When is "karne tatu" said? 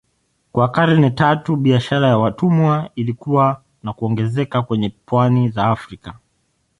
0.69-1.55